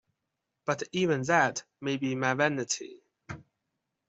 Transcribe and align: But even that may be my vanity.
But 0.65 0.81
even 0.93 1.21
that 1.25 1.63
may 1.79 1.97
be 1.97 2.15
my 2.15 2.33
vanity. 2.33 3.03